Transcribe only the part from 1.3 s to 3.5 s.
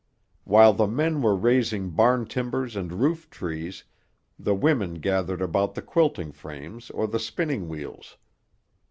raising barn timbers and roof